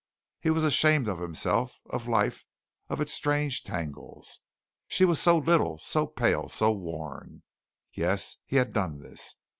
He 0.39 0.49
was 0.49 0.63
ashamed 0.63 1.07
of 1.07 1.19
himself, 1.19 1.79
of 1.85 2.07
life 2.07 2.43
of 2.89 2.99
its 2.99 3.13
strange 3.13 3.61
tangles. 3.63 4.39
She 4.87 5.05
was 5.05 5.19
so 5.19 5.37
little, 5.37 5.77
so 5.77 6.07
pale, 6.07 6.49
so 6.49 6.71
worn. 6.71 7.43
Yes, 7.93 8.37
he 8.43 8.55
had 8.55 8.73
done 8.73 8.99
this. 9.01 9.35